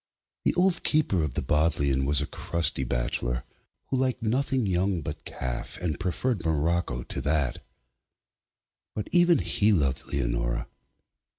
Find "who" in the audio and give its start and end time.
3.91-3.97